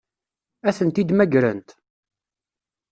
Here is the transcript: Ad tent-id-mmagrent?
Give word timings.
Ad 0.67 0.75
tent-id-mmagrent? 0.77 1.69